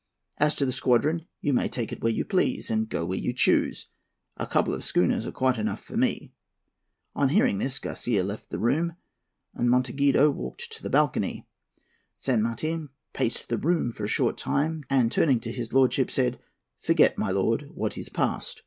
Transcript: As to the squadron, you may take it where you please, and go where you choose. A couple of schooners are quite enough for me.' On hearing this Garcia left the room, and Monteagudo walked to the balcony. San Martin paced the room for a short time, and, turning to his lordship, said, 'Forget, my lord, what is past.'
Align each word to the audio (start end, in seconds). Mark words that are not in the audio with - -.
As 0.39 0.55
to 0.55 0.65
the 0.65 0.71
squadron, 0.71 1.27
you 1.41 1.53
may 1.53 1.67
take 1.67 1.91
it 1.91 2.01
where 2.01 2.11
you 2.11 2.25
please, 2.25 2.71
and 2.71 2.89
go 2.89 3.05
where 3.05 3.19
you 3.19 3.33
choose. 3.33 3.85
A 4.35 4.47
couple 4.47 4.73
of 4.73 4.83
schooners 4.83 5.27
are 5.27 5.31
quite 5.31 5.59
enough 5.59 5.79
for 5.83 5.95
me.' 5.95 6.33
On 7.13 7.29
hearing 7.29 7.59
this 7.59 7.77
Garcia 7.77 8.23
left 8.23 8.49
the 8.49 8.57
room, 8.57 8.95
and 9.53 9.69
Monteagudo 9.69 10.31
walked 10.31 10.71
to 10.71 10.81
the 10.81 10.89
balcony. 10.89 11.45
San 12.17 12.41
Martin 12.41 12.89
paced 13.13 13.49
the 13.49 13.59
room 13.59 13.91
for 13.91 14.05
a 14.05 14.15
short 14.17 14.39
time, 14.39 14.83
and, 14.89 15.11
turning 15.11 15.39
to 15.41 15.51
his 15.51 15.71
lordship, 15.71 16.09
said, 16.09 16.39
'Forget, 16.79 17.19
my 17.19 17.29
lord, 17.29 17.69
what 17.75 17.95
is 17.95 18.09
past.' 18.09 18.59